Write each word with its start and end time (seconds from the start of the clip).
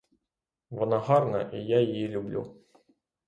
Вона 0.69 0.99
гарна 0.99 1.41
і 1.41 1.59
я 1.63 1.79
її 1.81 2.07
люблю. 2.07 2.55